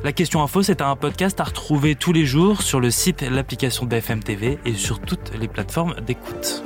La 0.05 0.13
question 0.13 0.43
info, 0.43 0.63
c'est 0.63 0.83
un 0.83 0.95
podcast 0.95 1.41
à 1.41 1.45
retrouver 1.45 1.95
tous 1.95 2.13
les 2.13 2.27
jours 2.27 2.63
sur 2.63 2.81
le 2.81 2.91
site, 2.91 3.23
l'application 3.23 3.87
BFM 3.87 4.23
TV 4.23 4.59
et 4.65 4.75
sur 4.75 5.01
toutes 5.01 5.33
les 5.39 5.49
plateformes 5.49 5.95
d'écoute. 6.07 6.63